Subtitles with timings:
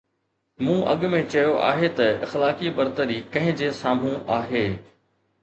[0.63, 4.65] مون اڳ ۾ چيو آهي ته اخلاقي برتري ڪنهن جي سامهون آهي.